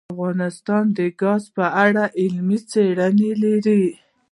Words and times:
افغانستان 0.13 0.83
د 0.97 0.99
ګاز 1.21 1.43
په 1.55 1.65
اړه 1.85 2.03
علمي 2.19 2.57
څېړنې 2.71 3.31
لري. 3.43 3.85